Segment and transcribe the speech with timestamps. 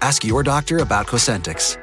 [0.00, 1.78] Ask your doctor about Cosentyx.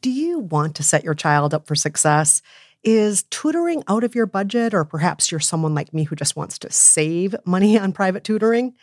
[0.00, 2.40] Do you want to set your child up for success?
[2.82, 6.58] Is tutoring out of your budget, or perhaps you're someone like me who just wants
[6.60, 8.74] to save money on private tutoring?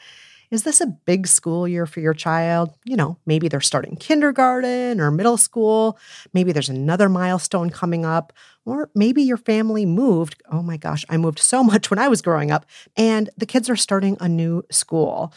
[0.50, 2.74] Is this a big school year for your child?
[2.86, 6.00] You know, maybe they're starting kindergarten or middle school.
[6.34, 8.32] Maybe there's another milestone coming up.
[8.64, 10.42] Or maybe your family moved.
[10.50, 13.70] Oh my gosh, I moved so much when I was growing up, and the kids
[13.70, 15.34] are starting a new school.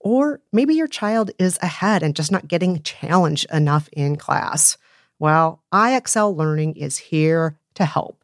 [0.00, 4.76] Or maybe your child is ahead and just not getting challenged enough in class.
[5.18, 8.23] Well, IXL Learning is here to help.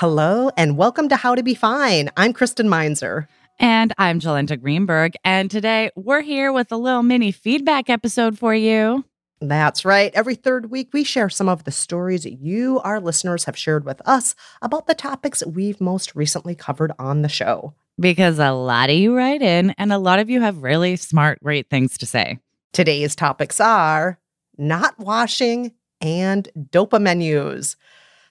[0.00, 2.08] Hello and welcome to How to Be Fine.
[2.16, 3.26] I'm Kristen Meinzer.
[3.58, 5.14] And I'm Jolenta Greenberg.
[5.24, 9.04] And today we're here with a little mini feedback episode for you.
[9.40, 10.12] That's right.
[10.14, 14.00] Every third week, we share some of the stories you, our listeners, have shared with
[14.06, 17.74] us about the topics we've most recently covered on the show.
[17.98, 21.42] Because a lot of you write in, and a lot of you have really smart,
[21.42, 22.38] great things to say.
[22.72, 24.20] Today's topics are
[24.56, 27.74] not washing and dopa menus.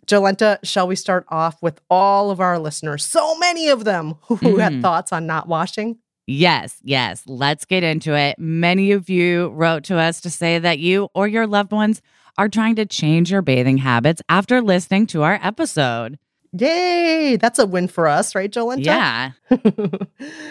[0.08, 4.38] Jolenta, shall we start off with all of our listeners, so many of them who
[4.38, 4.62] mm.
[4.62, 5.98] had thoughts on not washing?
[6.26, 7.24] Yes, yes.
[7.26, 8.38] Let's get into it.
[8.40, 12.02] Many of you wrote to us to say that you or your loved ones
[12.38, 16.20] are trying to change your bathing habits after listening to our episode.
[16.54, 17.38] Yay!
[17.38, 18.86] That's a win for us, right, Jolenta?
[18.86, 19.32] Yeah.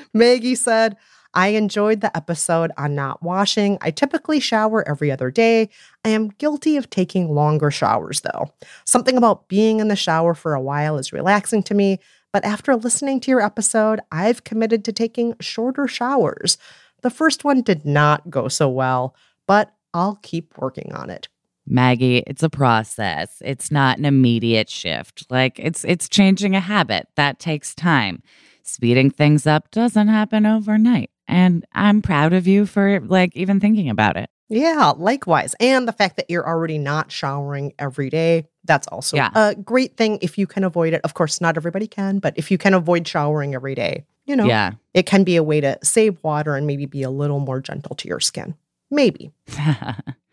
[0.14, 0.96] Maggie said,
[1.36, 3.76] I enjoyed the episode on not washing.
[3.82, 5.68] I typically shower every other day.
[6.02, 8.52] I am guilty of taking longer showers, though.
[8.86, 11.98] Something about being in the shower for a while is relaxing to me,
[12.32, 16.56] but after listening to your episode, I've committed to taking shorter showers.
[17.02, 19.14] The first one did not go so well,
[19.46, 21.28] but I'll keep working on it.
[21.66, 23.42] Maggie, it's a process.
[23.44, 25.26] It's not an immediate shift.
[25.28, 27.08] Like it's it's changing a habit.
[27.16, 28.22] That takes time.
[28.62, 31.10] Speeding things up doesn't happen overnight.
[31.28, 34.30] And I'm proud of you for like even thinking about it.
[34.48, 35.54] Yeah, likewise.
[35.58, 39.30] And the fact that you're already not showering every day, that's also yeah.
[39.34, 41.00] a great thing if you can avoid it.
[41.02, 44.46] Of course, not everybody can, but if you can avoid showering every day, you know,
[44.46, 44.72] yeah.
[44.94, 47.96] it can be a way to save water and maybe be a little more gentle
[47.96, 48.54] to your skin.
[48.90, 49.32] Maybe.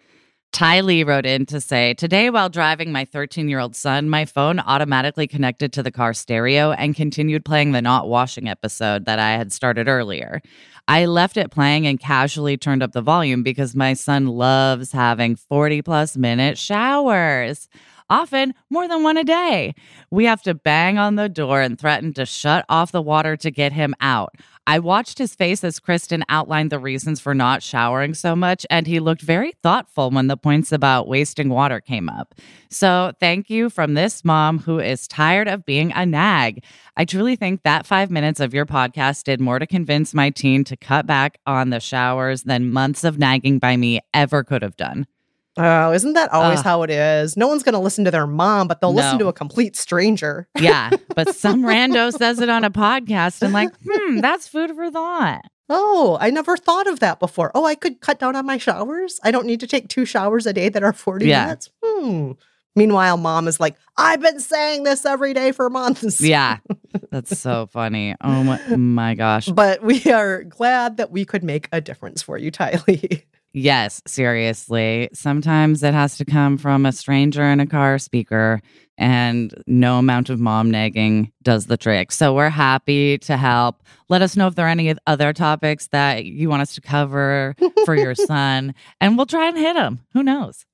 [0.53, 4.23] Ty Lee wrote in to say, Today, while driving my 13 year old son, my
[4.23, 9.17] phone automatically connected to the car stereo and continued playing the not washing episode that
[9.17, 10.43] I had started earlier.
[10.87, 15.35] I left it playing and casually turned up the volume because my son loves having
[15.35, 17.67] 40 plus minute showers
[18.09, 19.73] often more than one a day.
[20.11, 23.49] We have to bang on the door and threaten to shut off the water to
[23.49, 24.35] get him out.
[24.65, 28.87] I watched his face as Kristen outlined the reasons for not showering so much, and
[28.87, 32.33] he looked very thoughtful when the points about wasting water came up.
[32.69, 36.63] So, thank you from this mom who is tired of being a nag.
[36.95, 40.63] I truly think that five minutes of your podcast did more to convince my teen
[40.65, 44.77] to cut back on the showers than months of nagging by me ever could have
[44.77, 45.07] done.
[45.55, 47.37] Oh, isn't that always uh, how it is?
[47.37, 49.01] No one's going to listen to their mom, but they'll no.
[49.01, 50.47] listen to a complete stranger.
[50.59, 54.89] yeah, but some rando says it on a podcast and like, hmm, that's food for
[54.89, 55.45] thought.
[55.69, 57.51] Oh, I never thought of that before.
[57.55, 59.19] Oh, I could cut down on my showers.
[59.23, 61.45] I don't need to take two showers a day that are 40 yeah.
[61.45, 61.69] minutes.
[61.83, 62.31] Hmm.
[62.75, 66.19] Meanwhile, mom is like, I've been saying this every day for months.
[66.19, 66.57] Yeah.
[67.11, 68.15] That's so funny.
[68.21, 69.47] Oh my, my gosh.
[69.47, 73.23] But we are glad that we could make a difference for you, Tylee.
[73.53, 75.09] Yes, seriously.
[75.13, 78.61] Sometimes it has to come from a stranger in a car speaker,
[78.97, 82.11] and no amount of mom nagging does the trick.
[82.11, 83.83] So we're happy to help.
[84.09, 87.55] Let us know if there are any other topics that you want us to cover
[87.85, 89.99] for your son, and we'll try and hit them.
[90.13, 90.65] Who knows?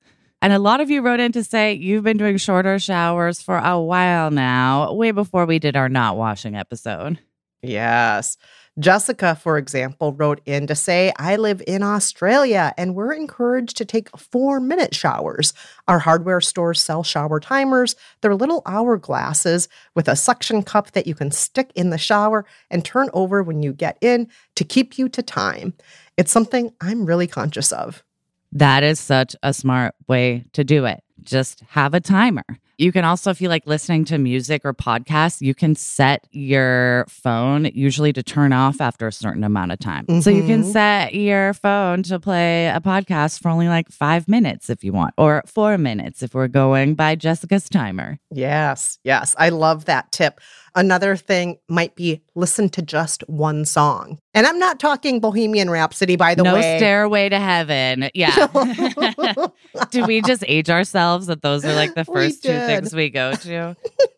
[0.41, 3.57] And a lot of you wrote in to say you've been doing shorter showers for
[3.57, 7.19] a while now, way before we did our not washing episode.
[7.61, 8.37] Yes.
[8.79, 13.85] Jessica, for example, wrote in to say, I live in Australia and we're encouraged to
[13.85, 15.53] take four minute showers.
[15.87, 17.95] Our hardware stores sell shower timers.
[18.21, 22.85] They're little hourglasses with a suction cup that you can stick in the shower and
[22.85, 25.73] turn over when you get in to keep you to time.
[26.15, 28.03] It's something I'm really conscious of.
[28.51, 31.03] That is such a smart way to do it.
[31.21, 32.45] Just have a timer.
[32.79, 37.05] You can also, if you like listening to music or podcasts, you can set your
[37.09, 40.05] phone usually to turn off after a certain amount of time.
[40.05, 40.21] Mm-hmm.
[40.21, 40.71] So you can mm-hmm.
[40.71, 45.13] set your phone to play a podcast for only like five minutes if you want,
[45.17, 48.17] or four minutes if we're going by Jessica's timer.
[48.31, 49.35] Yes, yes.
[49.37, 50.39] I love that tip.
[50.75, 54.19] Another thing might be listen to just one song.
[54.33, 56.61] And I'm not talking Bohemian Rhapsody, by the no way.
[56.61, 58.09] No Stairway to Heaven.
[58.13, 58.47] Yeah.
[59.91, 63.33] Do we just age ourselves that those are like the first two things we go
[63.33, 63.75] to?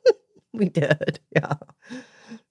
[0.53, 1.19] we did.
[1.35, 1.53] Yeah.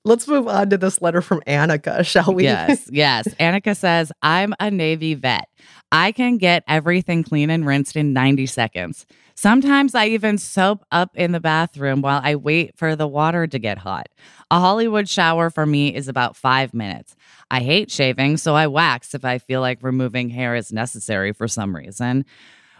[0.05, 2.45] Let's move on to this letter from Annika, shall we?
[2.45, 3.29] Yes, yes.
[3.41, 5.49] Annika says, I'm a Navy vet.
[5.93, 9.07] I can get everything clean and rinsed in 90 seconds.
[9.35, 13.59] Sometimes I even soap up in the bathroom while I wait for the water to
[13.59, 14.09] get hot.
[14.51, 17.17] A Hollywood shower for me is about five minutes.
[17.51, 21.49] I hate shaving, so I wax if I feel like removing hair is necessary for
[21.49, 22.25] some reason.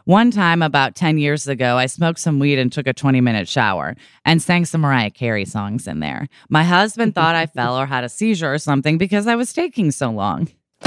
[0.05, 3.49] One time, about 10 years ago, I smoked some weed and took a 20 minute
[3.49, 6.29] shower and sang some Mariah Carey songs in there.
[6.49, 9.91] My husband thought I fell or had a seizure or something because I was taking
[9.91, 10.49] so long.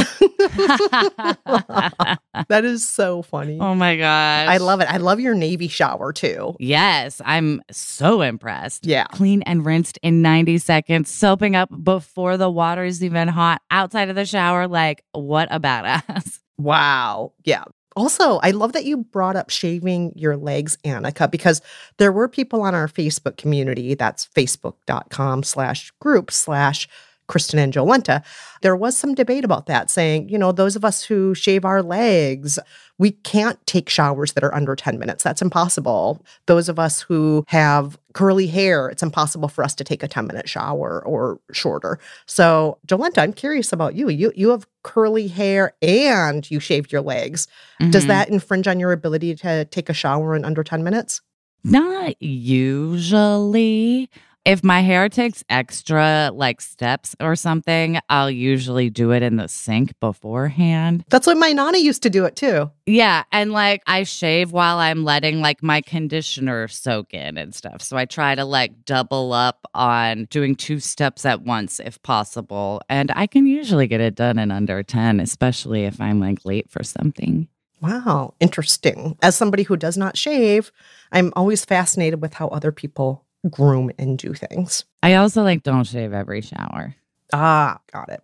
[2.50, 3.60] that is so funny.
[3.60, 4.48] Oh my gosh.
[4.50, 4.92] I love it.
[4.92, 6.56] I love your Navy shower too.
[6.60, 8.88] Yes, I'm so impressed.
[8.88, 9.06] Yeah.
[9.12, 14.10] Clean and rinsed in 90 seconds, soaping up before the water is even hot outside
[14.10, 14.68] of the shower.
[14.68, 16.40] Like, what a badass.
[16.58, 17.34] Wow.
[17.44, 17.64] Yeah.
[17.96, 21.62] Also, I love that you brought up shaving your legs, Annika, because
[21.98, 26.88] there were people on our Facebook community, that's facebook.com slash group slash
[27.28, 28.24] Kristen and Jolenta,
[28.62, 31.82] there was some debate about that, saying, you know, those of us who shave our
[31.82, 32.60] legs,
[32.98, 35.24] we can't take showers that are under 10 minutes.
[35.24, 36.24] That's impossible.
[36.46, 40.28] Those of us who have curly hair, it's impossible for us to take a 10
[40.28, 42.00] minute shower or shorter.
[42.26, 44.10] So, Jolenta, I'm curious about you.
[44.10, 47.48] You you have curly hair and you shaved your legs.
[47.82, 47.92] Mm-hmm.
[47.92, 51.22] Does that infringe on your ability to take a shower in under 10 minutes?
[51.64, 54.10] Not usually.
[54.46, 59.48] If my hair takes extra like steps or something, I'll usually do it in the
[59.48, 61.06] sink beforehand.
[61.10, 62.70] That's what my nana used to do it too.
[62.86, 63.24] Yeah.
[63.32, 67.82] And like I shave while I'm letting like my conditioner soak in and stuff.
[67.82, 72.82] So I try to like double up on doing two steps at once if possible.
[72.90, 76.70] And I can usually get it done in under 10, especially if I'm like late
[76.70, 77.48] for something.
[77.80, 79.18] Wow, interesting.
[79.22, 80.72] As somebody who does not shave,
[81.12, 84.86] I'm always fascinated with how other people groom and do things.
[85.02, 86.96] I also like don't shave every shower.
[87.34, 88.22] Ah, got it.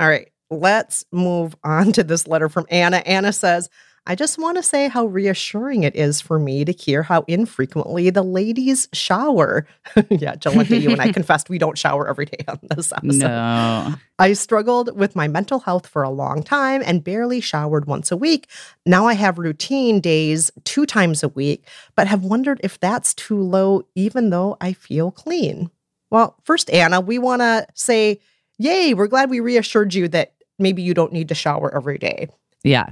[0.00, 2.98] All right, let's move on to this letter from Anna.
[2.98, 3.68] Anna says,
[4.04, 8.10] I just want to say how reassuring it is for me to hear how infrequently
[8.10, 9.64] the ladies shower.
[10.10, 13.28] yeah, Jolenta, you and I confessed we don't shower every day on this episode.
[13.28, 13.94] No.
[14.18, 18.16] I struggled with my mental health for a long time and barely showered once a
[18.16, 18.48] week.
[18.84, 23.40] Now I have routine days two times a week, but have wondered if that's too
[23.40, 25.70] low, even though I feel clean.
[26.10, 28.20] Well, first, Anna, we want to say,
[28.58, 32.28] yay, we're glad we reassured you that maybe you don't need to shower every day.
[32.64, 32.90] Yeah.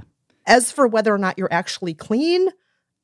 [0.51, 2.49] As for whether or not you're actually clean,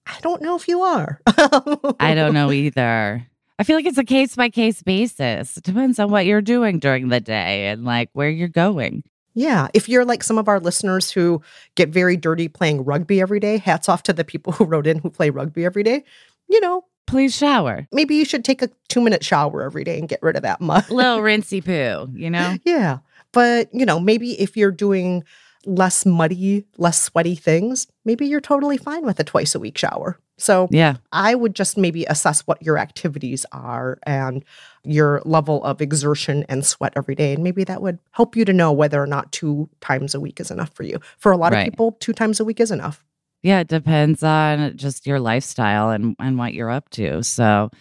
[0.06, 1.22] I don't know if you are.
[1.28, 3.26] I don't know either.
[3.58, 5.56] I feel like it's a case by case basis.
[5.56, 9.04] It depends on what you're doing during the day and like where you're going.
[9.34, 9.70] Yeah.
[9.74, 11.42] If you're like some of our listeners who
[11.76, 15.00] get very dirty playing rugby every day, hats off to the people who wrote in
[15.00, 16.04] who play rugby every day.
[16.50, 17.88] You know, please shower.
[17.94, 20.60] Maybe you should take a two minute shower every day and get rid of that
[20.62, 20.90] mud.
[20.90, 22.58] Little rinsey poo, you know?
[22.66, 22.98] yeah.
[23.32, 25.24] But, you know, maybe if you're doing
[25.66, 30.20] less muddy, less sweaty things, maybe you're totally fine with a twice a week shower.
[30.38, 34.46] So, yeah, I would just maybe assess what your activities are and
[34.84, 37.34] your level of exertion and sweat every day.
[37.34, 40.40] And maybe that would help you to know whether or not two times a week
[40.40, 41.00] is enough for you.
[41.18, 41.68] For a lot right.
[41.68, 43.04] of people, two times a week is enough.
[43.42, 47.24] Yeah, it depends on just your lifestyle and, and what you're up to.
[47.24, 47.72] So,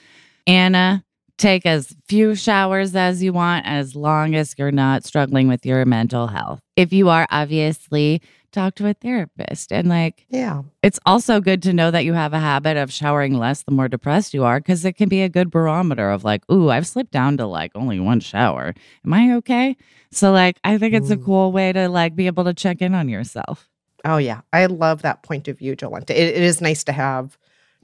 [0.46, 1.04] Anna,
[1.38, 5.84] take as few showers as you want as long as you're not struggling with your
[5.84, 6.60] mental health.
[6.76, 9.70] If you are, obviously, talk to a therapist.
[9.70, 10.62] And like, Yeah.
[10.82, 13.88] it's also good to know that you have a habit of showering less the more
[13.88, 17.12] depressed you are, because it can be a good barometer of like, ooh, I've slipped
[17.12, 18.72] down to like only one shower.
[19.04, 19.76] Am I okay?
[20.10, 21.24] So, like, I think it's a Mm.
[21.24, 23.68] cool way to like be able to check in on yourself.
[24.04, 24.40] Oh, yeah.
[24.52, 26.10] I love that point of view, Jolenta.
[26.10, 27.36] It, it is nice to have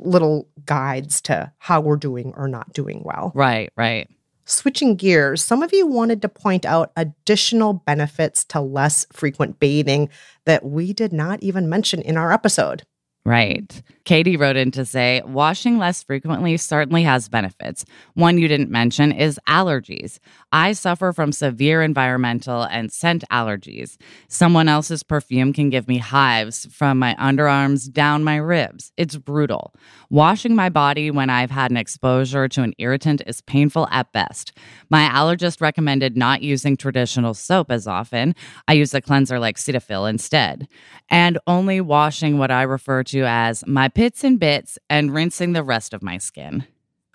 [0.04, 3.32] little guides to how we're doing or not doing well.
[3.35, 4.09] Right, right.
[4.44, 10.09] Switching gears, some of you wanted to point out additional benefits to less frequent bathing
[10.44, 12.82] that we did not even mention in our episode.
[13.25, 13.83] Right.
[14.05, 17.85] Katie wrote in to say washing less frequently certainly has benefits.
[18.14, 20.19] One you didn't mention is allergies.
[20.50, 23.97] I suffer from severe environmental and scent allergies.
[24.26, 28.91] Someone else's perfume can give me hives from my underarms down my ribs.
[28.97, 29.73] It's brutal.
[30.11, 34.52] Washing my body when I've had an exposure to an irritant is painful at best.
[34.91, 38.35] My allergist recommended not using traditional soap as often.
[38.67, 40.67] I use a cleanser like Cetaphil instead,
[41.09, 45.62] and only washing what I refer to as my pits and bits and rinsing the
[45.62, 46.64] rest of my skin.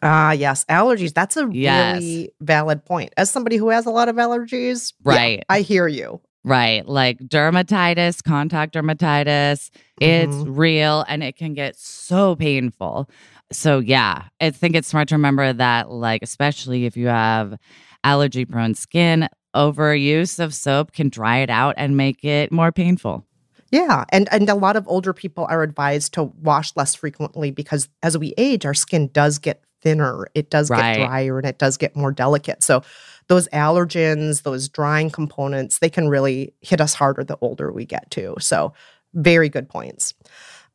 [0.04, 1.13] Ah, yes, allergies.
[1.13, 1.96] That's a Yes.
[2.01, 3.13] really valid point.
[3.18, 5.44] As somebody who has a lot of allergies, yeah, Right.
[5.50, 6.22] I hear you.
[6.44, 6.88] Right.
[6.88, 10.58] Like dermatitis, contact dermatitis, it's Mhm.
[10.58, 13.10] real and it can get so painful.
[13.51, 17.56] So, yeah, I think it's smart to remember that, like, especially if you have
[18.04, 23.25] allergy prone skin, overuse of soap can dry it out and make it more painful.
[23.71, 27.89] Yeah, and and a lot of older people are advised to wash less frequently because
[28.03, 30.97] as we age, our skin does get thinner, it does Right.
[30.97, 32.63] get drier, and it does get more delicate.
[32.63, 32.81] So
[33.27, 38.09] those allergens, those drying components, they can really hit us harder the older we get
[38.09, 38.36] too.
[38.39, 38.74] So
[39.13, 40.13] very good points.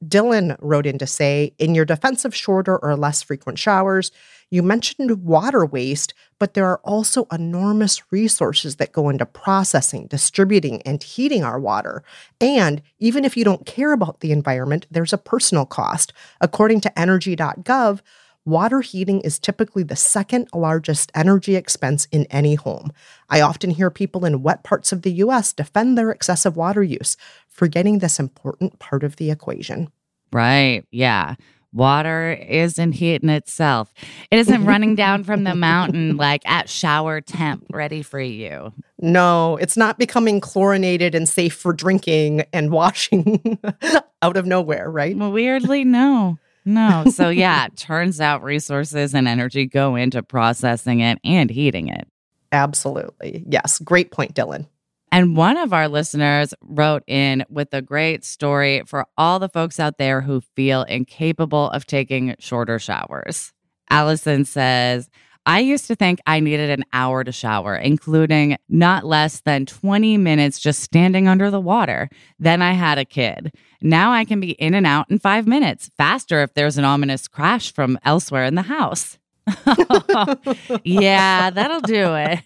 [0.04, 4.10] Dylan wrote in to say, in your defense of shorter or less frequent showers,
[4.52, 10.82] you mentioned water waste, but there are also enormous resources that go into processing, distributing,
[10.82, 12.04] and heating our water.
[12.38, 16.12] And even if you don't care about the environment, there's a personal cost.
[16.38, 18.00] According to energy.gov,
[18.44, 22.92] water heating is typically the second largest energy expense in any home.
[23.30, 27.16] I often hear people in wet parts of the US defend their excessive water use,
[27.48, 29.90] forgetting this important part of the equation.
[30.30, 30.84] Right.
[30.90, 31.36] Yeah.
[31.72, 33.92] Water isn't heating itself.
[34.30, 38.72] It isn't running down from the mountain like at shower temp, ready for you.
[39.00, 43.58] No, it's not becoming chlorinated and safe for drinking and washing
[44.22, 45.16] out of nowhere, right?
[45.16, 46.38] Well, weirdly, no.
[46.64, 47.04] No.
[47.10, 52.06] So, yeah, it turns out resources and energy go into processing it and heating it.
[52.52, 53.44] Absolutely.
[53.48, 53.78] Yes.
[53.78, 54.66] Great point, Dylan.
[55.12, 59.78] And one of our listeners wrote in with a great story for all the folks
[59.78, 63.52] out there who feel incapable of taking shorter showers.
[63.90, 65.10] Allison says,
[65.44, 70.16] I used to think I needed an hour to shower, including not less than 20
[70.16, 72.08] minutes just standing under the water.
[72.38, 73.52] Then I had a kid.
[73.82, 77.28] Now I can be in and out in five minutes, faster if there's an ominous
[77.28, 79.18] crash from elsewhere in the house.
[80.84, 82.40] yeah, that'll do it.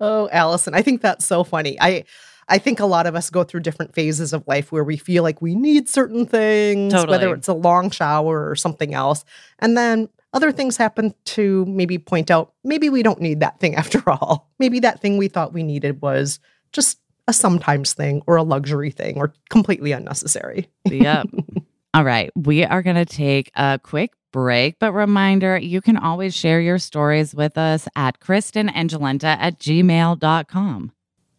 [0.00, 1.80] oh, Allison, I think that's so funny.
[1.80, 2.04] I
[2.48, 5.22] I think a lot of us go through different phases of life where we feel
[5.22, 9.24] like we need certain things, whether it's a long shower or something else.
[9.60, 13.74] And then other things happen to maybe point out maybe we don't need that thing
[13.76, 14.50] after all.
[14.58, 16.40] Maybe that thing we thought we needed was
[16.72, 16.98] just
[17.28, 20.68] a sometimes thing or a luxury thing or completely unnecessary.
[20.84, 21.26] yep.
[21.92, 22.30] All right.
[22.36, 26.78] We are going to take a quick break, but reminder you can always share your
[26.78, 30.92] stories with us at kristenandjolenta at gmail.com.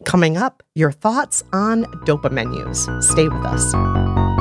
[0.03, 2.89] Coming up, your thoughts on dopa menus.
[3.07, 4.40] Stay with us.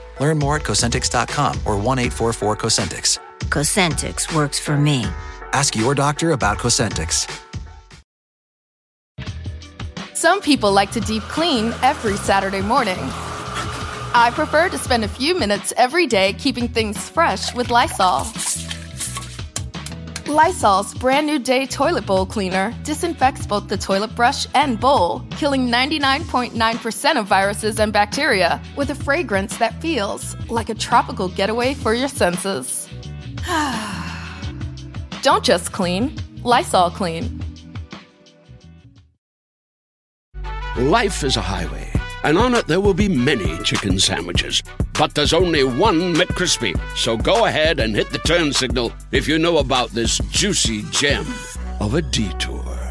[0.19, 3.19] Learn more at Cosentyx.com or 1 844 Cosentyx.
[3.49, 5.05] Cosentyx works for me.
[5.53, 7.27] Ask your doctor about Cosentyx.
[10.15, 12.99] Some people like to deep clean every Saturday morning.
[14.13, 18.25] I prefer to spend a few minutes every day keeping things fresh with Lysol.
[20.31, 25.67] Lysol's brand new day toilet bowl cleaner disinfects both the toilet brush and bowl, killing
[25.67, 31.93] 99.9% of viruses and bacteria with a fragrance that feels like a tropical getaway for
[31.93, 32.87] your senses.
[35.21, 37.41] Don't just clean, Lysol clean.
[40.77, 41.90] Life is a highway,
[42.23, 44.63] and on it there will be many chicken sandwiches.
[44.93, 46.79] But there's only one McCrispy.
[46.95, 51.25] So go ahead and hit the turn signal if you know about this juicy gem
[51.79, 52.81] of a detour.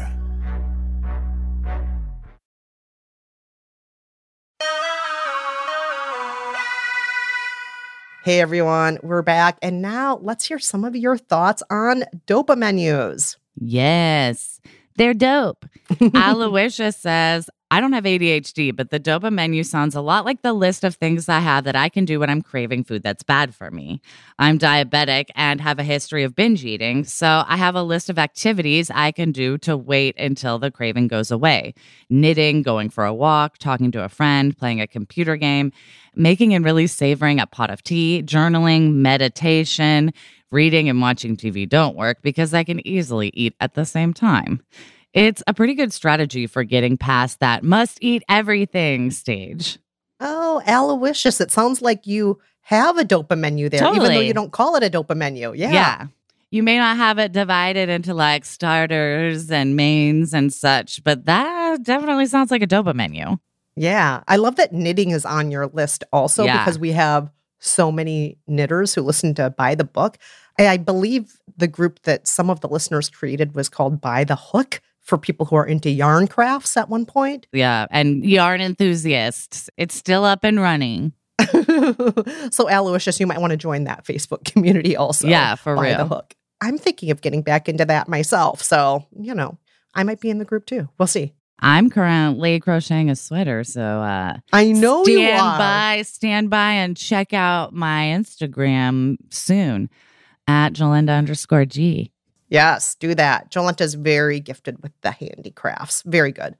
[8.23, 9.57] Hey everyone, we're back.
[9.63, 13.37] And now let's hear some of your thoughts on dopa menus.
[13.55, 14.61] Yes,
[14.95, 15.65] they're dope.
[16.13, 20.51] Aloysius says, I don't have ADHD, but the dopa menu sounds a lot like the
[20.51, 23.55] list of things I have that I can do when I'm craving food that's bad
[23.55, 24.01] for me.
[24.37, 28.19] I'm diabetic and have a history of binge eating, so I have a list of
[28.19, 31.73] activities I can do to wait until the craving goes away
[32.09, 35.71] knitting, going for a walk, talking to a friend, playing a computer game,
[36.13, 40.11] making and really savoring a pot of tea, journaling, meditation,
[40.51, 44.61] reading, and watching TV don't work because I can easily eat at the same time.
[45.13, 49.77] It's a pretty good strategy for getting past that must eat everything stage.
[50.19, 54.51] Oh, Aloysius, it sounds like you have a dopa menu there, even though you don't
[54.51, 55.53] call it a dopa menu.
[55.53, 55.71] Yeah.
[55.71, 56.07] Yeah.
[56.51, 61.83] You may not have it divided into like starters and mains and such, but that
[61.83, 63.37] definitely sounds like a dopa menu.
[63.75, 64.21] Yeah.
[64.27, 66.59] I love that knitting is on your list also Yeah.
[66.59, 70.17] because we have so many knitters who listen to By the Book.
[70.59, 74.35] I, I believe the group that some of the listeners created was called By the
[74.35, 77.45] Hook for people who are into yarn crafts at one point.
[77.51, 77.85] Yeah.
[77.91, 81.11] And yarn enthusiasts, it's still up and running.
[82.49, 85.27] so Aloysius, you might want to join that Facebook community also.
[85.27, 86.07] Yeah, for By the real.
[86.07, 86.33] Hook.
[86.61, 88.63] I'm thinking of getting back into that myself.
[88.63, 89.57] So, you know,
[89.93, 90.87] I might be in the group too.
[90.97, 91.33] We'll see.
[91.59, 95.57] I'm currently crocheting a sweater, so uh I know stand you are.
[95.57, 99.89] by, stand by and check out my Instagram soon
[100.47, 102.13] at Jolenta underscore G.
[102.51, 103.49] Yes, do that.
[103.49, 106.03] Jolenta's very gifted with the handicrafts.
[106.05, 106.57] Very good.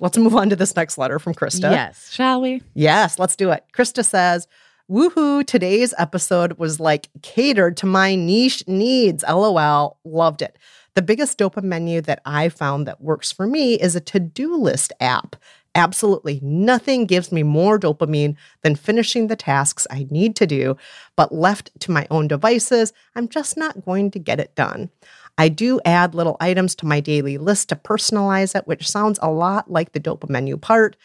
[0.00, 1.70] Let's move on to this next letter from Krista.
[1.70, 2.60] Yes, shall we?
[2.74, 3.64] Yes, let's do it.
[3.72, 4.48] Krista says,
[4.90, 9.22] Woohoo, today's episode was like catered to my niche needs.
[9.26, 10.58] LOL, loved it.
[10.94, 14.56] The biggest dopa menu that I found that works for me is a to do
[14.56, 15.36] list app.
[15.74, 20.76] Absolutely nothing gives me more dopamine than finishing the tasks I need to do,
[21.16, 24.90] but left to my own devices, I'm just not going to get it done.
[25.38, 29.30] I do add little items to my daily list to personalize it, which sounds a
[29.30, 30.96] lot like the dopa menu part.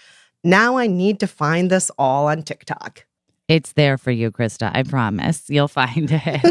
[0.43, 3.05] Now I need to find this all on TikTok.
[3.47, 4.69] It's there for you, Krista.
[4.73, 5.49] I promise.
[5.49, 6.41] You'll find it.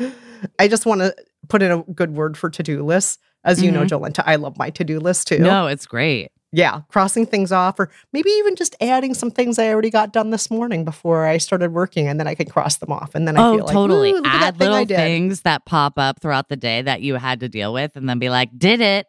[0.58, 1.14] I just want to
[1.48, 3.18] put in a good word for to do lists.
[3.46, 3.88] As you know, Mhm.
[3.88, 5.38] Jolenta, I love my to do list too.
[5.38, 6.30] no, it's great.
[6.52, 10.30] Yeah, crossing things off, or maybe even just adding some things I already got done
[10.30, 13.14] this morning before I started working, and then I can cross them off.
[13.14, 14.12] And then I oh, feel like, totally.
[14.12, 17.40] "Woo, that Add thing little things that pop up throughout the day that you had
[17.40, 19.06] to deal with and then be like, did it.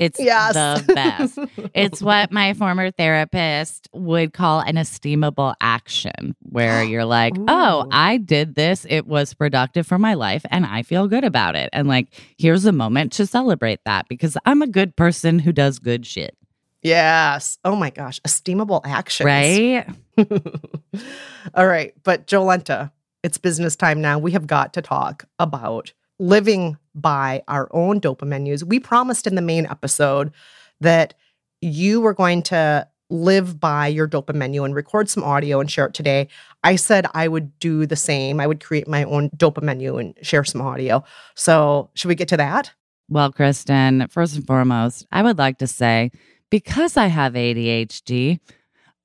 [0.00, 0.54] It's Yes.
[0.54, 1.38] the best.
[1.74, 8.16] it's what my former therapist would call an esteemable action, where you're like, oh, I
[8.16, 8.86] did this.
[8.88, 11.68] It was productive for my life and I feel good about it.
[11.74, 12.08] And like,
[12.38, 16.34] here's a moment to celebrate that because I'm a good person who does good shit.
[16.82, 17.58] yes.
[17.64, 19.26] Oh my gosh, esteemable actions.
[19.26, 19.86] Right?
[21.54, 21.92] All right.
[22.02, 22.90] But Jolenta,
[23.22, 24.18] it's business time now.
[24.18, 28.64] We have got to talk about living by our own dopa menus.
[28.64, 30.32] We promised in the main episode
[30.80, 31.14] that
[31.60, 35.86] you were going to live by your dopa menu and record some audio and share
[35.86, 36.28] it today.
[36.62, 38.40] I said I would do the same.
[38.40, 41.04] I would create my own dopa menu and share some audio.
[41.34, 42.72] So, should we get to that?
[43.08, 46.12] Well, Kristen, first and foremost, I would like to say
[46.48, 48.38] because I have ADHD,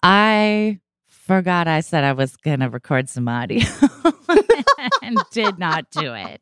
[0.04, 3.65] I forgot I said I was going to record some audio
[5.02, 6.41] and did not do it.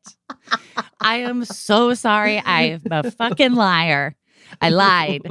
[1.00, 2.42] I am so sorry.
[2.46, 4.16] I'm a fucking liar.
[4.62, 5.22] I lied.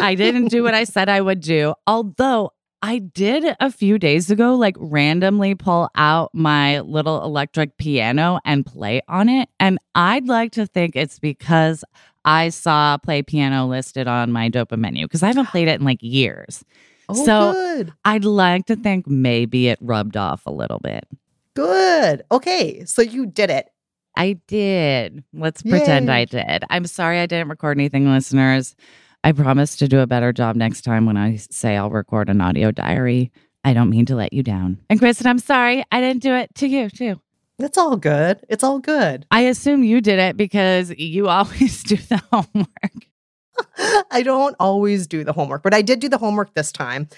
[0.00, 1.74] I didn't do what I said I would do.
[1.86, 2.52] Although
[2.82, 8.64] I did a few days ago, like randomly pull out my little electric piano and
[8.64, 9.48] play on it.
[9.58, 11.82] And I'd like to think it's because
[12.26, 15.84] I saw play piano listed on my Dopa menu because I haven't played it in
[15.86, 16.62] like years.
[17.08, 17.92] Oh, So- good.
[18.04, 21.04] I'd like to think maybe it rubbed off a little bit.
[21.54, 22.22] Good.
[22.30, 22.84] Okay.
[22.84, 23.68] So, you did it.
[24.16, 25.24] I did.
[25.32, 26.64] Let's pretend I did.
[26.70, 28.76] I'm sorry I didn't record anything, listeners.
[29.24, 32.40] I promise to do a better job next time when I say I'll record an
[32.40, 33.32] audio diary.
[33.64, 34.78] I don't mean to let you down.
[34.90, 35.84] And Kristen, I'm sorry.
[35.90, 37.20] I didn't do it to you, too.
[37.58, 38.40] It's all good.
[38.48, 39.26] It's all good.
[39.30, 43.08] I assume you did it because you always do the homework.
[44.10, 47.08] I don't always do the homework, but I did do the homework this time.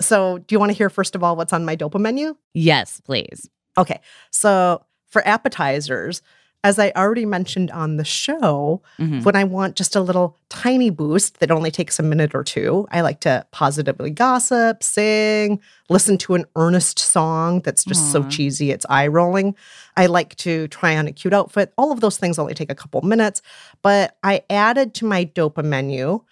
[0.00, 2.36] So, do you want to hear, first of all, what's on my dopa menu?
[2.52, 3.48] Yes, please.
[3.78, 4.00] Okay.
[4.30, 6.22] So, for appetizers,
[6.64, 9.24] as I already mentioned on the show, Mhm.
[9.24, 12.88] when I want just a little tiny boost that only takes a minute or two,
[12.90, 18.72] I like to positively gossip, sing, listen to an earnest song that's just so cheesy,
[18.72, 19.54] it's eye rolling.
[19.96, 21.72] I like to try on a cute outfit.
[21.78, 23.42] All of those things only take a couple minutes,
[23.82, 26.22] but I added to my dopa menu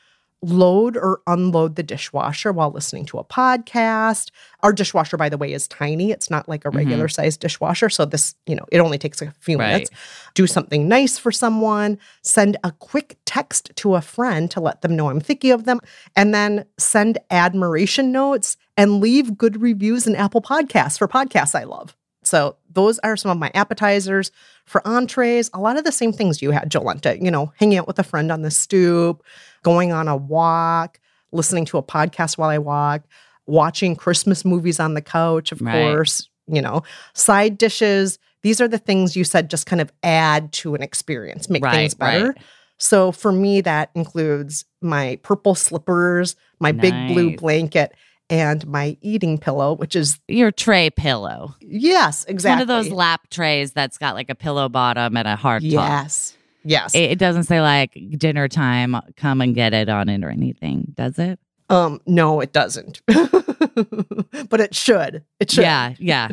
[0.45, 4.31] load or unload the dishwasher while listening to a podcast.
[4.63, 6.11] Our dishwasher, by the way, is tiny.
[6.11, 6.79] It's not like a mm-hmm.
[6.79, 7.89] regular sized dishwasher.
[7.89, 9.73] So this, you know, it only takes a few Right.
[9.73, 9.91] minutes.
[10.35, 14.97] Do something nice for someone, send a quick text to a friend to let them
[14.97, 15.81] know I'm thinking of them,
[16.17, 21.65] and then send admiration notes and leave good reviews in Apple Podcasts for podcasts I
[21.65, 21.97] love.
[22.27, 24.31] So those are some of my appetizers.
[24.65, 27.23] For entrees, a lot of the same things you had, Jolenta.
[27.23, 29.23] You know, hanging out with a friend on the stoop,
[29.65, 31.01] going on a walk,
[31.33, 33.03] listening to a podcast while I walk,
[33.47, 35.73] watching Christmas movies on the couch, of Right.
[35.73, 36.29] course.
[36.47, 36.83] You know,
[37.15, 38.19] side dishes.
[38.43, 41.73] These are the things you said just kind of add to an experience, make Right,
[41.75, 42.27] things better.
[42.29, 42.37] right.
[42.79, 47.95] So for me, that includes my purple slippers, my big blue blanket,
[48.31, 51.55] and my eating pillow, which is Your tray pillow.
[51.61, 55.29] yes, It's exactly one of those lap trays that's got like a pillow bottom and
[55.29, 55.71] a hard top.
[55.71, 56.24] Yes.
[56.65, 56.95] Yes.
[56.95, 60.93] It, it doesn't say like dinner time, come and get it on it or anything,
[60.97, 61.39] does it?
[61.71, 63.01] um, no, it doesn't.
[63.07, 65.25] but it should.
[65.41, 65.63] It should.
[65.63, 66.29] Yeah, yeah.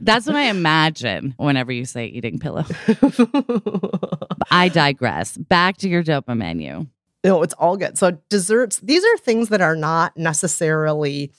[0.00, 2.64] That's what I imagine whenever you say eating pillow.
[4.50, 5.36] I digress.
[5.36, 6.86] Back to your dopa menu.
[7.24, 7.98] no, it's all good.
[7.98, 11.32] So desserts, these are things that are not necessarily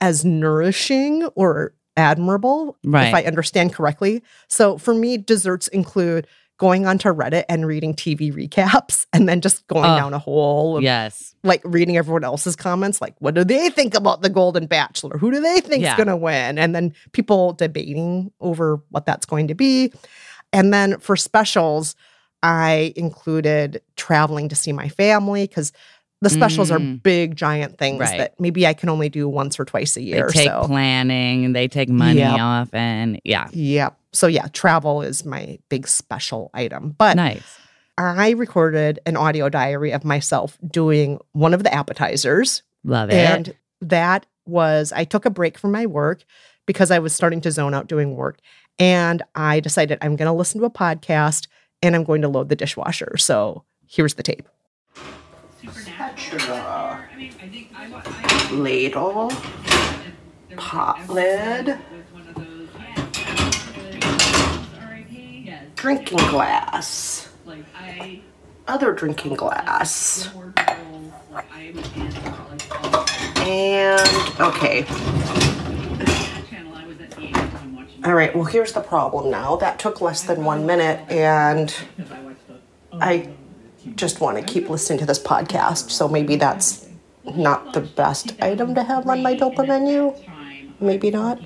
[0.00, 3.08] as nourishing or admirable, Right.
[3.08, 4.22] if I understand correctly.
[4.48, 6.26] So for me, desserts include
[6.58, 10.76] going onto Reddit and reading TV recaps and then just going Oh, down a hole
[10.78, 11.34] of Yes.
[11.44, 15.18] like reading everyone else's comments, like what do they think about the Golden Bachelor?
[15.18, 15.96] Who do they think's Yeah.
[15.96, 16.58] going to win?
[16.58, 19.92] And then people debating over what that's going to be.
[20.52, 21.94] And then for specials,
[22.42, 25.72] I included traveling to see my family because
[26.22, 27.02] the specials are Mm.
[27.02, 28.18] big, giant things Right.
[28.18, 30.28] that maybe I can only do once or twice a year.
[30.32, 32.40] They take so, planning, they take money Yep.
[32.40, 33.96] off, and yeah, yep.
[34.12, 36.94] So yeah, travel is my big special item.
[36.96, 37.58] But nice.
[37.98, 42.62] I recorded an audio diary of myself doing one of the appetizers.
[42.84, 43.14] Love it.
[43.14, 46.24] And that was, I took a break from my work
[46.66, 48.38] because I was starting to zone out doing work.
[48.78, 51.48] And I decided I'm going to listen to a podcast
[51.82, 53.16] and I'm going to load the dishwasher.
[53.16, 54.46] So here's the tape.
[56.16, 57.04] Spatula,
[58.52, 59.30] ladle,
[60.56, 61.78] pot lid,
[65.74, 67.28] drinking glass,
[68.66, 70.30] other drinking glass,
[73.40, 74.86] and okay.
[78.04, 79.56] All right, well, here's the problem now.
[79.56, 81.74] That took less than one minute, and
[82.92, 83.35] I
[83.94, 85.90] just want to keep listening to this podcast.
[85.90, 86.88] So maybe that's
[87.24, 90.14] not the best item to have on my dopa menu.
[90.80, 91.40] Maybe not.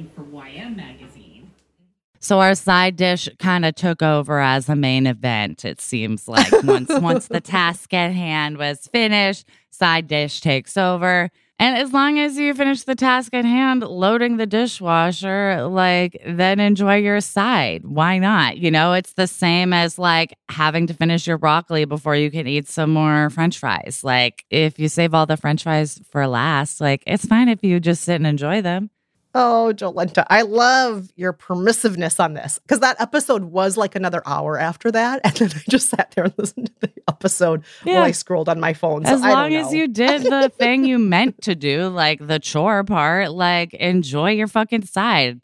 [2.22, 5.64] So our side dish kind of took over as a main event.
[5.64, 11.30] It seems like once once the task at hand was finished, side dish takes over.
[11.60, 16.58] And as long as you finish the task at hand, loading the dishwasher, like then
[16.58, 17.84] enjoy your side.
[17.84, 18.56] Why not?
[18.56, 22.46] You know, it's the same as like having to finish your broccoli before you can
[22.46, 24.00] eat some more french fries.
[24.02, 27.78] Like if you save all the french fries for last, like it's fine if you
[27.78, 28.88] just sit and enjoy them.
[29.32, 34.58] Oh, Jolenta, I love your permissiveness on this because that episode was like another hour
[34.58, 35.20] after that.
[35.24, 37.94] And then I just sat there and listened to the episode Yeah.
[37.94, 39.04] while I scrolled on my phone.
[39.04, 42.40] So as don't long as you did the thing you meant to do, like the
[42.40, 45.40] chore part, like enjoy your fucking side.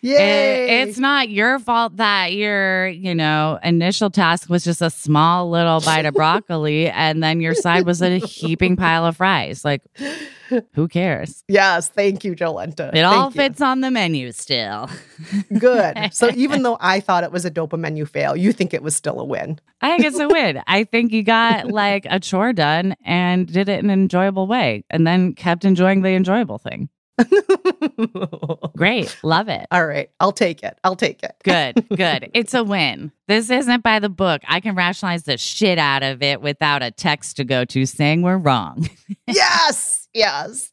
[0.00, 0.82] It- Yay.
[0.82, 5.80] it's not your fault that your, you know, initial task was just a small little
[5.80, 9.64] bite of broccoli and then your side was a heaping pile of fries.
[9.64, 9.82] Like,
[10.74, 11.42] who cares?
[11.48, 12.94] yes, thank you, Jolenta.
[12.94, 13.40] It all Thank you.
[13.42, 14.88] fits on the menu still.
[15.58, 16.14] Good.
[16.14, 18.94] So even though I thought it was a dopa menu fail, you think it was
[18.96, 19.58] still a win.
[19.82, 20.62] I think it's a win.
[20.66, 24.84] I think you got like a chore done and did it in an enjoyable way
[24.90, 26.88] and then kept enjoying the enjoyable thing.
[28.76, 29.16] Great.
[29.22, 29.66] Love it.
[29.70, 30.10] All right.
[30.20, 30.78] I'll take it.
[30.84, 31.34] I'll take it.
[31.42, 32.30] Good, good.
[32.34, 33.12] It's a win.
[33.26, 34.42] This isn't by the book.
[34.48, 38.22] I can rationalize the shit out of it without a text to go to saying
[38.22, 38.88] we're wrong.
[39.26, 40.08] yes.
[40.14, 40.70] Yes.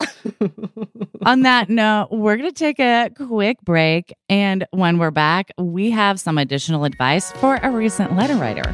[1.25, 4.15] On that note, we're going to take a quick break.
[4.29, 8.73] And when we're back, we have some additional advice for a recent letter writer.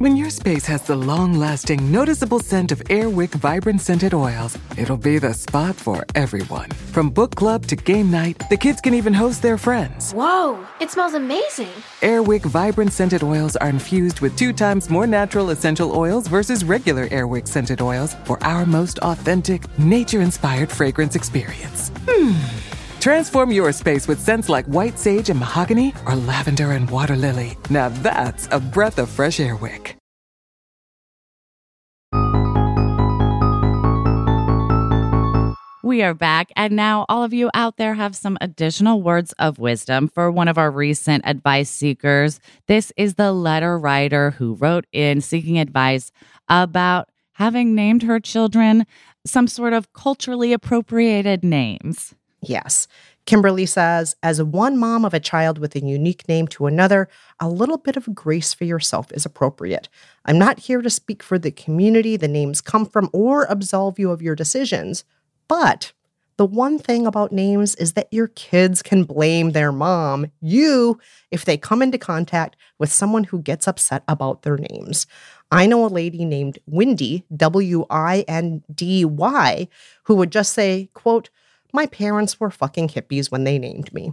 [0.00, 4.96] When your space has the long lasting, noticeable scent of Airwick Vibrant Scented Oils, it'll
[4.96, 6.70] be the spot for everyone.
[6.94, 10.12] From book club to game night, the kids can even host their friends.
[10.12, 11.68] Whoa, it smells amazing.
[12.00, 17.06] Airwick Vibrant Scented Oils are infused with two times more natural essential oils versus regular
[17.08, 21.92] Airwick Scented Oils for our most authentic, nature inspired fragrance experience.
[22.08, 22.69] Hmm.
[23.00, 27.56] Transform your space with scents like white sage and mahogany or lavender and water lily.
[27.70, 29.96] Now that's a breath of fresh air wick.
[35.82, 39.58] We are back, and now all of you out there have some additional words of
[39.58, 42.38] wisdom for one of our recent advice seekers.
[42.68, 46.12] This is the letter writer who wrote in seeking advice
[46.48, 48.86] about having named her children
[49.26, 52.14] some sort of culturally appropriated names.
[52.42, 52.88] Yes.
[53.26, 57.48] Kimberly says, as one mom of a child with a unique name to another, a
[57.48, 59.88] little bit of grace for yourself is appropriate.
[60.24, 64.10] I'm not here to speak for the community the names come from or absolve you
[64.10, 65.04] of your decisions.
[65.48, 65.92] But
[66.38, 70.98] the one thing about names is that your kids can blame their mom, you,
[71.30, 75.06] if they come into contact with someone who gets upset about their names.
[75.50, 79.68] I know a lady named Windy, W I N D Y,
[80.04, 81.28] who would just say, quote,
[81.72, 84.12] my parents were fucking hippies when they named me.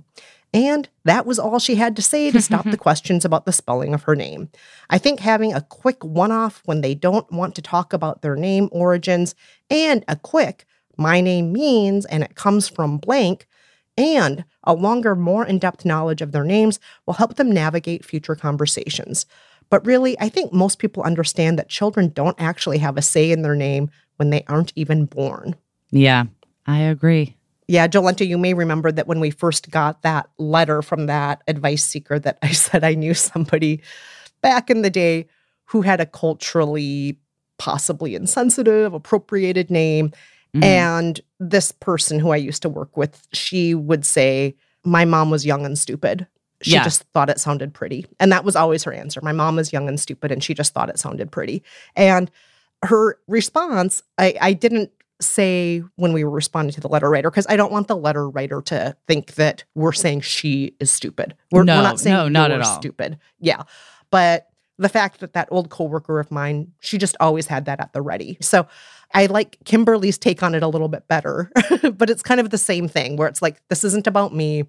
[0.53, 3.93] And that was all she had to say to stop the questions about the spelling
[3.93, 4.49] of her name.
[4.89, 8.35] I think having a quick one off when they don't want to talk about their
[8.35, 9.35] name origins
[9.69, 10.65] and a quick,
[10.97, 13.47] my name means and it comes from blank,
[13.97, 18.35] and a longer, more in depth knowledge of their names will help them navigate future
[18.35, 19.25] conversations.
[19.69, 23.41] But really, I think most people understand that children don't actually have a say in
[23.41, 25.55] their name when they aren't even born.
[25.89, 26.25] Yeah,
[26.65, 27.36] I agree.
[27.67, 31.83] Yeah, Jolenta, you may remember that when we first got that letter from that advice
[31.83, 33.81] seeker, that I said I knew somebody
[34.41, 35.27] back in the day
[35.65, 37.17] who had a culturally
[37.57, 40.09] possibly insensitive, appropriated name.
[40.55, 40.63] Mm-hmm.
[40.63, 45.45] And this person who I used to work with, she would say, My mom was
[45.45, 46.25] young and stupid.
[46.61, 46.83] She yeah.
[46.83, 48.07] just thought it sounded pretty.
[48.19, 49.19] And that was always her answer.
[49.21, 51.63] My mom was young and stupid, and she just thought it sounded pretty.
[51.95, 52.31] And
[52.83, 57.47] her response, I, I didn't say when we were responding to the letter writer because
[57.49, 61.35] I don't want the letter writer to think that we're saying she is stupid.
[61.51, 62.79] We're, no, we're not saying no, not at all.
[62.79, 63.17] stupid.
[63.39, 63.63] Yeah,
[64.11, 67.93] but the fact that that old coworker of mine, she just always had that at
[67.93, 68.37] the ready.
[68.41, 68.67] So
[69.13, 71.51] I like Kimberly's take on it a little bit better,
[71.95, 74.65] but it's kind of the same thing where it's like this isn't about me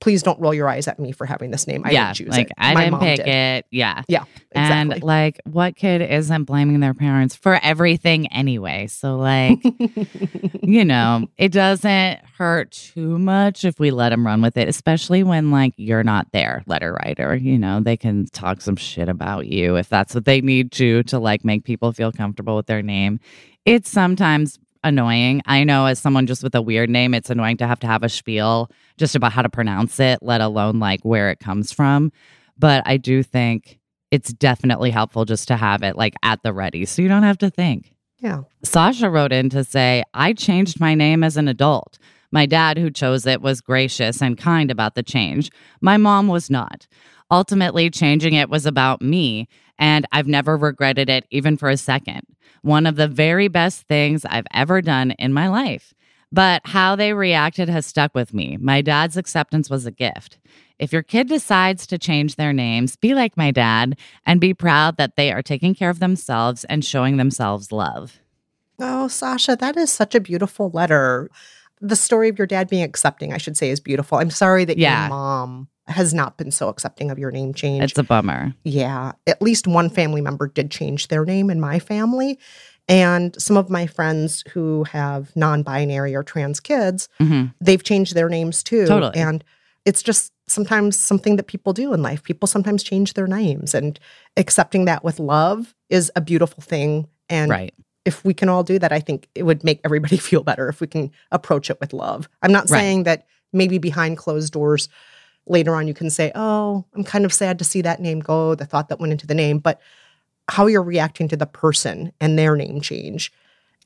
[0.00, 1.82] please don't roll your eyes at me for having this name.
[1.84, 2.54] I yeah, didn't choose like, it.
[2.58, 3.28] I My didn't pick did.
[3.28, 3.66] it.
[3.70, 4.02] Yeah.
[4.08, 4.24] Yeah.
[4.50, 4.54] Exactly.
[4.56, 8.86] And like, what kid isn't blaming their parents for everything anyway?
[8.88, 9.60] So, like,
[10.62, 15.22] you know, it doesn't hurt too much if we let them run with it, especially
[15.22, 17.34] when like you're not there, letter writer.
[17.34, 21.02] You know, they can talk some shit about you if that's what they need to
[21.04, 23.20] to like make people feel comfortable with their name.
[23.64, 25.42] It's sometimes annoying.
[25.46, 28.04] I know as someone just with a weird name, it's annoying to have to have
[28.04, 32.12] a spiel just about how to pronounce it, let alone like where it comes from.
[32.56, 36.84] But I do think it's definitely helpful just to have it like at the ready
[36.84, 37.92] so you don't have to think.
[38.20, 38.42] Yeah.
[38.62, 41.98] Sasha wrote in to say, I changed my name as an adult.
[42.30, 45.50] My dad, who chose it, was gracious and kind about the change.
[45.80, 46.86] My mom was not.
[47.30, 52.26] Ultimately, changing it was about me, and I've never regretted it even for a second
[52.64, 55.92] one of the very best things I've ever done in my life.
[56.32, 58.56] But how they reacted has stuck with me.
[58.56, 60.38] My dad's acceptance was a gift.
[60.78, 64.96] If your kid decides to change their names, be like my dad and be proud
[64.96, 68.18] that they are taking care of themselves and showing themselves love.
[68.80, 71.30] Oh, Sasha, that is such a beautiful letter.
[71.80, 74.18] The story of your dad being accepting, I should say, is beautiful.
[74.18, 75.02] I'm sorry that yeah.
[75.02, 77.82] your mom has not been so accepting of your name change.
[77.84, 78.54] It's a bummer.
[78.64, 79.12] Yeah.
[79.26, 82.38] At least one family member did change their name in my family.
[82.88, 87.46] And some of my friends who have non binary or trans kids, mm-hmm.
[87.60, 88.86] they've changed their names too.
[88.86, 89.16] Totally.
[89.16, 89.42] And
[89.84, 92.22] it's just sometimes something that people do in life.
[92.22, 93.98] People sometimes change their names, and
[94.36, 97.08] accepting that with love is a beautiful thing.
[97.30, 97.74] And Right.
[98.04, 100.80] if we can all do that, I think it would make everybody feel better if
[100.80, 102.28] we can approach it with love.
[102.42, 102.80] I'm not Right.
[102.80, 104.88] saying that maybe behind closed doors
[105.46, 108.54] later on you can say, Oh, I'm kind of sad to see that name go,
[108.54, 109.80] the thought that went into the name, but
[110.48, 113.32] how you're reacting to the person and their name change.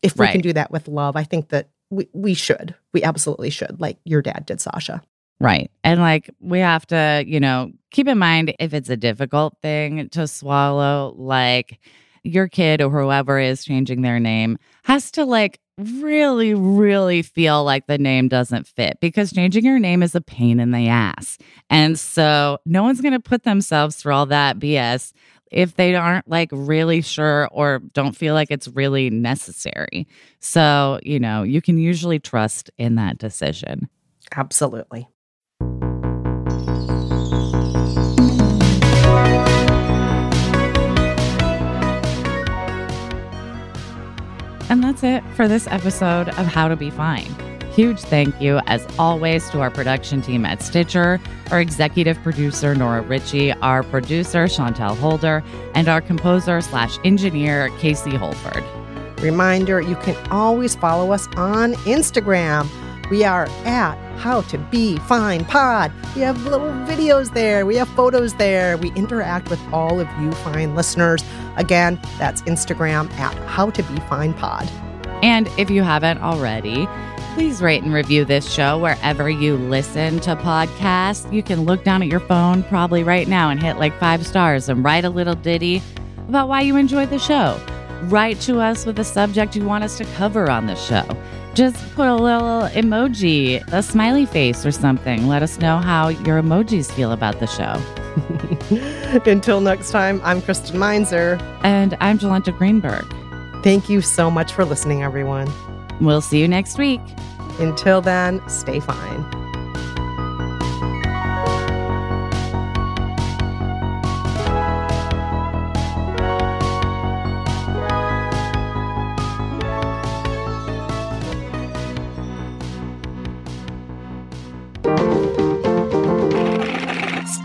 [0.03, 2.75] If we can do that with love, I think that we, we should.
[2.93, 5.03] We absolutely should, like your dad did, Sasha.
[5.41, 5.71] Right.
[5.85, 10.09] And like we have to, you know, keep in mind if it's a difficult thing
[10.11, 11.79] to swallow, like
[12.25, 17.87] your kid or whoever is changing their name has to like really, really feel like
[17.87, 21.39] the name doesn't fit because changing your name is a pain in the ass.
[21.71, 25.13] And so no one's going to put themselves through all that BS
[25.51, 30.07] if they aren't like really sure or don't feel like it's really necessary.
[30.41, 33.89] So, you know, you can usually trust in that decision.
[34.37, 35.09] Absolutely.
[44.69, 47.35] And that's it for this episode of How to Be Fine.
[47.73, 53.03] Huge thank you, as always, to our production team at Stitcher, our executive producer, Nora
[53.03, 58.65] Ritchie, our producer, Chantel Holder, and our composer slash engineer, Casey Holford.
[59.21, 62.69] Reminder you can always follow us on Instagram.
[63.11, 65.91] We are at How to Be Fine Pod.
[66.15, 68.77] We have little videos there, we have photos there.
[68.77, 71.25] We interact with all of you fine listeners.
[71.57, 74.69] Again, that's Instagram at How to Be Fine Pod.
[75.23, 76.87] And if you haven't already,
[77.35, 81.33] please rate and review this show wherever you listen to podcasts.
[81.33, 84.69] You can look down at your phone probably right now and hit like five stars
[84.69, 85.83] and write a little ditty
[86.29, 87.59] about why you enjoyed the show.
[88.05, 91.05] Write to us with a subject you want us to cover on the show.
[91.55, 95.27] Just put a little emoji, a smiley face or something.
[95.27, 97.81] Let us know how your emojis feel about the show.
[99.31, 101.39] Until next time, I'm Kristen Meinzer.
[101.63, 103.07] And I'm Jolenta Greenberg.
[103.65, 105.51] Thank you so much for listening, everyone.
[106.01, 107.01] We'll see you next week.
[107.59, 109.38] Until then, stay fine.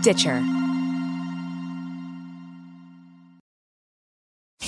[0.04, 0.63] Stitcher.